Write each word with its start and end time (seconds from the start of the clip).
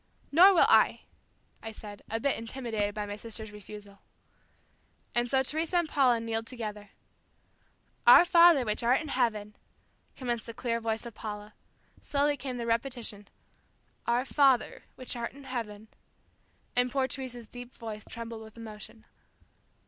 "Nor 0.31 0.55
will 0.55 0.65
I." 0.67 1.01
I 1.61 1.71
said, 1.71 2.01
a 2.09 2.19
bit 2.19 2.35
intimidated 2.35 2.95
by 2.95 3.05
my 3.05 3.15
sister's 3.15 3.51
refusal. 3.51 3.99
And 5.13 5.29
so 5.29 5.43
Teresa 5.43 5.77
and 5.77 5.87
Paula 5.87 6.19
kneeled 6.19 6.47
together, 6.47 6.89
"'Our 8.07 8.25
Father 8.25 8.65
which 8.65 8.81
art 8.81 8.99
in 8.99 9.09
Heaven,'" 9.09 9.55
commenced 10.15 10.47
the 10.47 10.55
clear 10.55 10.79
voice 10.81 11.05
of 11.05 11.13
Paula. 11.13 11.53
Slowly 12.01 12.35
came 12.35 12.57
the 12.57 12.65
repetition, 12.65 13.27
'Our 14.07 14.25
Father 14.25 14.85
which 14.95 15.15
art 15.15 15.33
in 15.33 15.43
Heaven,' 15.43 15.87
and 16.75 16.91
poor 16.91 17.07
Teresa's 17.07 17.47
deep 17.47 17.71
voice 17.71 18.03
trembled 18.09 18.41
with 18.41 18.57
emotion. 18.57 19.05